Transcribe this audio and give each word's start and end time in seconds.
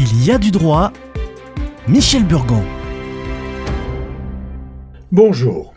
Il 0.00 0.24
y 0.24 0.30
a 0.30 0.38
du 0.38 0.52
droit. 0.52 0.92
Michel 1.88 2.24
Burgon. 2.24 2.62
Bonjour. 5.10 5.74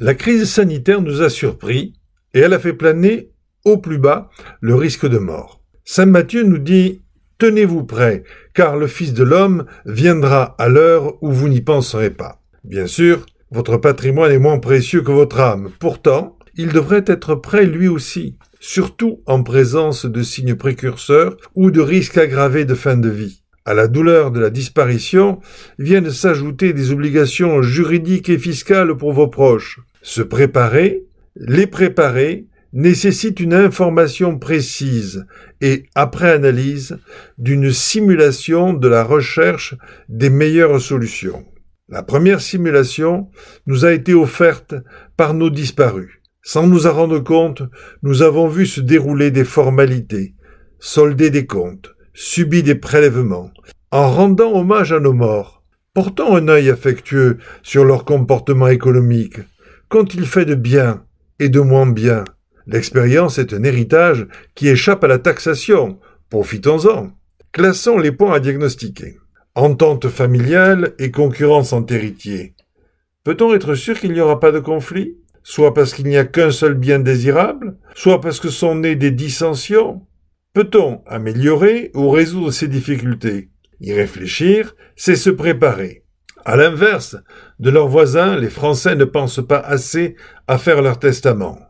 La 0.00 0.14
crise 0.14 0.50
sanitaire 0.50 1.00
nous 1.00 1.22
a 1.22 1.30
surpris 1.30 1.92
et 2.34 2.40
elle 2.40 2.52
a 2.52 2.58
fait 2.58 2.72
planer 2.72 3.30
au 3.64 3.78
plus 3.78 3.98
bas 3.98 4.28
le 4.60 4.74
risque 4.74 5.06
de 5.06 5.18
mort. 5.18 5.62
Saint 5.84 6.06
Matthieu 6.06 6.42
nous 6.42 6.58
dit 6.58 7.02
Tenez-vous 7.38 7.84
prêts, 7.84 8.24
car 8.54 8.76
le 8.76 8.88
Fils 8.88 9.14
de 9.14 9.22
l'homme 9.22 9.66
viendra 9.86 10.56
à 10.58 10.68
l'heure 10.68 11.22
où 11.22 11.30
vous 11.30 11.48
n'y 11.48 11.60
penserez 11.60 12.10
pas. 12.10 12.42
Bien 12.64 12.88
sûr, 12.88 13.24
votre 13.52 13.76
patrimoine 13.76 14.32
est 14.32 14.40
moins 14.40 14.58
précieux 14.58 15.02
que 15.02 15.12
votre 15.12 15.38
âme. 15.38 15.70
Pourtant, 15.78 16.36
il 16.56 16.72
devrait 16.72 17.04
être 17.06 17.36
prêt 17.36 17.66
lui 17.66 17.86
aussi, 17.86 18.36
surtout 18.58 19.22
en 19.26 19.44
présence 19.44 20.06
de 20.06 20.22
signes 20.24 20.56
précurseurs 20.56 21.36
ou 21.54 21.70
de 21.70 21.80
risques 21.80 22.18
aggravés 22.18 22.64
de 22.64 22.74
fin 22.74 22.96
de 22.96 23.08
vie. 23.08 23.39
À 23.64 23.74
la 23.74 23.88
douleur 23.88 24.30
de 24.30 24.40
la 24.40 24.50
disparition 24.50 25.40
viennent 25.78 26.10
s'ajouter 26.10 26.72
des 26.72 26.92
obligations 26.92 27.60
juridiques 27.62 28.30
et 28.30 28.38
fiscales 28.38 28.96
pour 28.96 29.12
vos 29.12 29.28
proches. 29.28 29.80
Se 30.02 30.22
préparer, 30.22 31.04
les 31.36 31.66
préparer, 31.66 32.46
nécessite 32.72 33.40
une 33.40 33.54
information 33.54 34.38
précise 34.38 35.26
et, 35.60 35.86
après 35.94 36.30
analyse, 36.30 36.98
d'une 37.36 37.72
simulation 37.72 38.72
de 38.72 38.88
la 38.88 39.04
recherche 39.04 39.74
des 40.08 40.30
meilleures 40.30 40.80
solutions. 40.80 41.44
La 41.88 42.02
première 42.02 42.40
simulation 42.40 43.28
nous 43.66 43.84
a 43.84 43.92
été 43.92 44.14
offerte 44.14 44.74
par 45.16 45.34
nos 45.34 45.50
disparus. 45.50 46.20
Sans 46.42 46.66
nous 46.66 46.86
en 46.86 46.92
rendre 46.92 47.18
compte, 47.18 47.62
nous 48.02 48.22
avons 48.22 48.48
vu 48.48 48.64
se 48.64 48.80
dérouler 48.80 49.30
des 49.30 49.44
formalités, 49.44 50.34
solder 50.78 51.30
des 51.30 51.46
comptes, 51.46 51.94
subi 52.14 52.62
des 52.62 52.74
prélèvements. 52.74 53.50
En 53.90 54.10
rendant 54.10 54.54
hommage 54.54 54.92
à 54.92 55.00
nos 55.00 55.12
morts, 55.12 55.62
portons 55.94 56.36
un 56.36 56.48
œil 56.48 56.70
affectueux 56.70 57.38
sur 57.62 57.84
leur 57.84 58.04
comportement 58.04 58.68
économique. 58.68 59.38
Qu'ont-ils 59.88 60.26
fait 60.26 60.44
de 60.44 60.54
bien 60.54 61.04
et 61.38 61.48
de 61.48 61.60
moins 61.60 61.86
bien 61.86 62.24
L'expérience 62.66 63.38
est 63.38 63.52
un 63.52 63.64
héritage 63.64 64.28
qui 64.54 64.68
échappe 64.68 65.02
à 65.02 65.08
la 65.08 65.18
taxation. 65.18 65.98
Profitons-en. 66.28 67.10
Classons 67.52 67.98
les 67.98 68.12
points 68.12 68.34
à 68.34 68.40
diagnostiquer. 68.40 69.16
Entente 69.56 70.08
familiale 70.08 70.94
et 71.00 71.10
concurrence 71.10 71.72
entre 71.72 71.94
héritiers. 71.94 72.54
Peut-on 73.24 73.52
être 73.54 73.74
sûr 73.74 73.98
qu'il 73.98 74.12
n'y 74.12 74.20
aura 74.20 74.38
pas 74.38 74.52
de 74.52 74.60
conflit? 74.60 75.16
Soit 75.42 75.74
parce 75.74 75.94
qu'il 75.94 76.06
n'y 76.06 76.16
a 76.16 76.24
qu'un 76.24 76.52
seul 76.52 76.74
bien 76.74 77.00
désirable, 77.00 77.76
soit 77.94 78.20
parce 78.20 78.38
que 78.38 78.50
sont 78.50 78.76
nées 78.76 78.94
des 78.94 79.10
dissensions. 79.10 80.06
Peut-on 80.52 81.02
améliorer 81.06 81.92
ou 81.94 82.10
résoudre 82.10 82.50
ces 82.50 82.66
difficultés? 82.66 83.50
Y 83.80 83.92
réfléchir, 83.92 84.74
c'est 84.96 85.14
se 85.14 85.30
préparer. 85.30 86.02
À 86.44 86.56
l'inverse 86.56 87.16
de 87.60 87.70
leurs 87.70 87.86
voisins, 87.86 88.36
les 88.36 88.50
Français 88.50 88.96
ne 88.96 89.04
pensent 89.04 89.46
pas 89.46 89.60
assez 89.60 90.16
à 90.48 90.58
faire 90.58 90.82
leur 90.82 90.98
testament. 90.98 91.60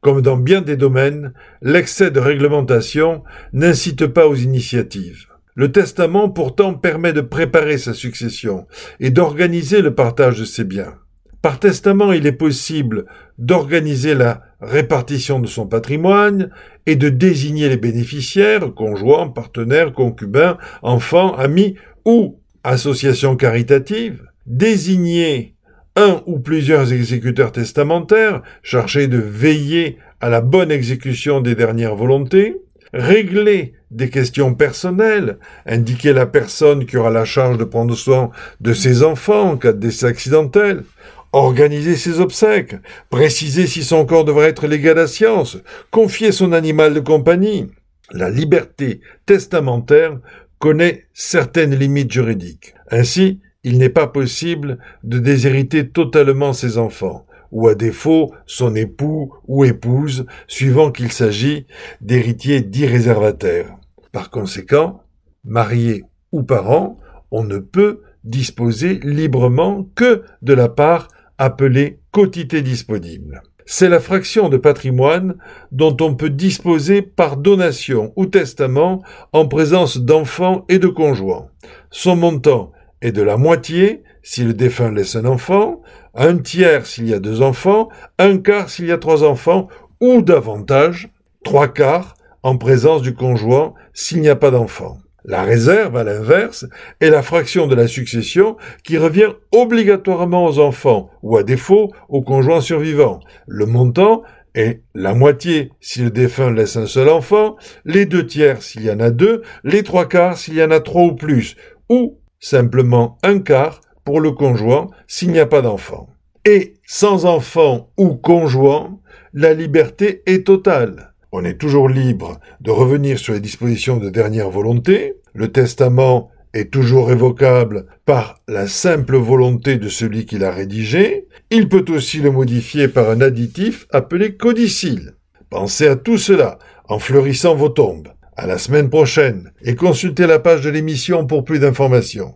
Comme 0.00 0.22
dans 0.22 0.38
bien 0.38 0.62
des 0.62 0.78
domaines, 0.78 1.34
l'excès 1.60 2.10
de 2.10 2.20
réglementation 2.20 3.22
n'incite 3.52 4.06
pas 4.06 4.26
aux 4.26 4.34
initiatives. 4.34 5.26
Le 5.54 5.70
testament 5.70 6.30
pourtant 6.30 6.72
permet 6.72 7.12
de 7.12 7.20
préparer 7.20 7.76
sa 7.76 7.92
succession 7.92 8.66
et 8.98 9.10
d'organiser 9.10 9.82
le 9.82 9.94
partage 9.94 10.38
de 10.38 10.46
ses 10.46 10.64
biens. 10.64 10.96
Par 11.42 11.58
testament, 11.58 12.12
il 12.12 12.26
est 12.28 12.32
possible 12.32 13.06
d'organiser 13.36 14.14
la 14.14 14.42
répartition 14.60 15.40
de 15.40 15.48
son 15.48 15.66
patrimoine 15.66 16.50
et 16.86 16.94
de 16.94 17.08
désigner 17.08 17.68
les 17.68 17.76
bénéficiaires, 17.76 18.72
conjoints, 18.74 19.26
partenaires, 19.26 19.92
concubins, 19.92 20.56
enfants, 20.82 21.34
amis 21.34 21.74
ou 22.04 22.38
associations 22.62 23.34
caritatives, 23.34 24.22
désigner 24.46 25.56
un 25.96 26.22
ou 26.26 26.38
plusieurs 26.38 26.92
exécuteurs 26.92 27.50
testamentaires 27.50 28.42
chargés 28.62 29.08
de 29.08 29.18
veiller 29.18 29.98
à 30.20 30.28
la 30.28 30.40
bonne 30.40 30.70
exécution 30.70 31.40
des 31.40 31.56
dernières 31.56 31.96
volontés, 31.96 32.56
régler 32.94 33.74
des 33.90 34.10
questions 34.10 34.54
personnelles, 34.54 35.38
indiquer 35.66 36.12
la 36.12 36.26
personne 36.26 36.86
qui 36.86 36.96
aura 36.96 37.10
la 37.10 37.24
charge 37.24 37.58
de 37.58 37.64
prendre 37.64 37.96
soin 37.96 38.30
de 38.60 38.72
ses 38.72 39.02
enfants 39.02 39.50
en 39.50 39.56
cas 39.56 39.72
de 39.72 39.78
décès 39.78 40.06
accidentel, 40.06 40.84
organiser 41.32 41.96
ses 41.96 42.20
obsèques, 42.20 42.76
préciser 43.10 43.66
si 43.66 43.82
son 43.82 44.04
corps 44.04 44.24
devrait 44.24 44.48
être 44.48 44.66
légal 44.66 44.98
à 44.98 45.06
science, 45.06 45.58
confier 45.90 46.30
son 46.32 46.52
animal 46.52 46.94
de 46.94 47.00
compagnie. 47.00 47.68
La 48.10 48.30
liberté 48.30 49.00
testamentaire 49.26 50.18
connaît 50.58 51.06
certaines 51.14 51.74
limites 51.74 52.12
juridiques. 52.12 52.74
Ainsi, 52.90 53.40
il 53.64 53.78
n'est 53.78 53.88
pas 53.88 54.06
possible 54.06 54.78
de 55.02 55.18
déshériter 55.18 55.88
totalement 55.88 56.52
ses 56.52 56.78
enfants, 56.78 57.26
ou 57.50 57.68
à 57.68 57.74
défaut 57.74 58.32
son 58.46 58.74
époux 58.74 59.34
ou 59.46 59.64
épouse, 59.64 60.26
suivant 60.48 60.90
qu'il 60.90 61.12
s'agit 61.12 61.66
d'héritiers 62.00 62.60
dits 62.60 62.86
réservataires. 62.86 63.76
Par 64.10 64.30
conséquent, 64.30 65.02
marié 65.44 66.04
ou 66.32 66.42
parent, 66.42 66.98
on 67.30 67.44
ne 67.44 67.58
peut 67.58 68.02
disposer 68.24 69.00
librement 69.02 69.88
que 69.94 70.22
de 70.42 70.52
la 70.52 70.68
part 70.68 71.08
appelée 71.42 71.98
quotité 72.12 72.62
disponible. 72.62 73.42
C'est 73.66 73.88
la 73.88 73.98
fraction 73.98 74.48
de 74.48 74.56
patrimoine 74.56 75.34
dont 75.72 75.96
on 76.00 76.14
peut 76.14 76.30
disposer 76.30 77.02
par 77.02 77.36
donation 77.36 78.12
ou 78.14 78.26
testament 78.26 79.02
en 79.32 79.48
présence 79.48 79.98
d'enfants 79.98 80.64
et 80.68 80.78
de 80.78 80.86
conjoints. 80.86 81.48
Son 81.90 82.14
montant 82.14 82.70
est 83.00 83.10
de 83.10 83.22
la 83.22 83.36
moitié 83.36 84.04
si 84.22 84.44
le 84.44 84.54
défunt 84.54 84.92
laisse 84.92 85.16
un 85.16 85.24
enfant, 85.24 85.82
un 86.14 86.38
tiers 86.38 86.86
s'il 86.86 87.08
y 87.08 87.14
a 87.14 87.18
deux 87.18 87.42
enfants, 87.42 87.88
un 88.20 88.38
quart 88.38 88.70
s'il 88.70 88.86
y 88.86 88.92
a 88.92 88.98
trois 88.98 89.24
enfants, 89.24 89.66
ou 90.00 90.22
davantage, 90.22 91.10
trois 91.42 91.66
quarts 91.66 92.14
en 92.44 92.56
présence 92.56 93.02
du 93.02 93.14
conjoint 93.14 93.74
s'il 93.92 94.20
n'y 94.20 94.28
a 94.28 94.36
pas 94.36 94.52
d'enfant. 94.52 95.01
La 95.24 95.42
réserve, 95.42 95.96
à 95.96 96.04
l'inverse, 96.04 96.66
est 97.00 97.10
la 97.10 97.22
fraction 97.22 97.66
de 97.66 97.76
la 97.76 97.86
succession 97.86 98.56
qui 98.82 98.98
revient 98.98 99.32
obligatoirement 99.52 100.46
aux 100.46 100.58
enfants, 100.58 101.10
ou 101.22 101.36
à 101.36 101.44
défaut 101.44 101.92
aux 102.08 102.22
conjoints 102.22 102.60
survivants. 102.60 103.20
Le 103.46 103.66
montant 103.66 104.22
est 104.54 104.82
la 104.94 105.14
moitié 105.14 105.70
si 105.80 106.02
le 106.02 106.10
défunt 106.10 106.50
laisse 106.50 106.76
un 106.76 106.86
seul 106.86 107.08
enfant, 107.08 107.56
les 107.84 108.04
deux 108.04 108.26
tiers 108.26 108.62
s'il 108.62 108.82
y 108.82 108.90
en 108.90 109.00
a 109.00 109.10
deux, 109.10 109.42
les 109.64 109.82
trois 109.82 110.08
quarts 110.08 110.36
s'il 110.36 110.54
y 110.54 110.62
en 110.62 110.70
a 110.70 110.80
trois 110.80 111.04
ou 111.04 111.14
plus, 111.14 111.56
ou 111.88 112.18
simplement 112.40 113.18
un 113.22 113.38
quart 113.38 113.80
pour 114.04 114.20
le 114.20 114.32
conjoint 114.32 114.88
s'il 115.06 115.30
n'y 115.30 115.38
a 115.38 115.46
pas 115.46 115.62
d'enfant. 115.62 116.08
Et 116.44 116.74
sans 116.84 117.24
enfant 117.24 117.90
ou 117.96 118.16
conjoint, 118.16 118.98
la 119.32 119.54
liberté 119.54 120.22
est 120.26 120.46
totale. 120.46 121.11
On 121.34 121.46
est 121.46 121.58
toujours 121.58 121.88
libre 121.88 122.38
de 122.60 122.70
revenir 122.70 123.18
sur 123.18 123.32
les 123.32 123.40
dispositions 123.40 123.96
de 123.96 124.10
dernière 124.10 124.50
volonté. 124.50 125.14
Le 125.32 125.50
testament 125.50 126.30
est 126.52 126.70
toujours 126.70 127.08
révocable 127.08 127.86
par 128.04 128.42
la 128.48 128.66
simple 128.66 129.16
volonté 129.16 129.78
de 129.78 129.88
celui 129.88 130.26
qui 130.26 130.36
l'a 130.36 130.50
rédigé. 130.50 131.26
Il 131.50 131.70
peut 131.70 131.86
aussi 131.88 132.18
le 132.18 132.30
modifier 132.30 132.86
par 132.86 133.08
un 133.08 133.22
additif 133.22 133.86
appelé 133.92 134.36
codicile. 134.36 135.14
Pensez 135.48 135.86
à 135.86 135.96
tout 135.96 136.18
cela 136.18 136.58
en 136.86 136.98
fleurissant 136.98 137.54
vos 137.54 137.70
tombes. 137.70 138.08
À 138.36 138.46
la 138.46 138.58
semaine 138.58 138.90
prochaine 138.90 139.52
et 139.62 139.74
consultez 139.74 140.26
la 140.26 140.38
page 140.38 140.60
de 140.60 140.68
l'émission 140.68 141.26
pour 141.26 141.44
plus 141.44 141.60
d'informations. 141.60 142.34